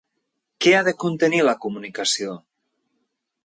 Què 0.65 0.73
ha 0.77 0.79
de 0.87 0.93
contenir 1.03 1.43
la 1.45 1.55
Comunicació? 1.67 2.35